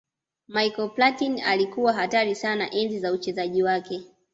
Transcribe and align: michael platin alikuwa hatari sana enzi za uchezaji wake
michael 0.47 0.89
platin 0.89 1.41
alikuwa 1.43 1.93
hatari 1.93 2.35
sana 2.35 2.71
enzi 2.71 2.99
za 2.99 3.11
uchezaji 3.13 3.63
wake 3.63 4.01